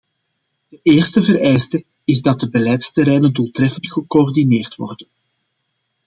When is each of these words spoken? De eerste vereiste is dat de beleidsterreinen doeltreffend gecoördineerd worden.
De 0.67 0.79
eerste 0.83 1.21
vereiste 1.23 1.83
is 2.03 2.21
dat 2.21 2.39
de 2.39 2.49
beleidsterreinen 2.49 3.33
doeltreffend 3.33 3.91
gecoördineerd 3.91 4.75
worden. 4.75 5.07